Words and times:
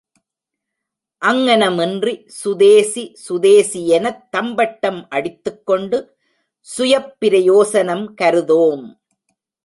அங்ஙனமின்றி 1.21 2.13
சுதேசி 2.27 3.03
சுதேசியெனத் 3.25 4.23
தம்பட்டம் 4.29 5.09
அடித்துக் 5.09 5.65
கொண்டு 5.65 5.99
சுயப்பிரயோசனம் 6.67 8.05
கருதோம். 8.21 8.87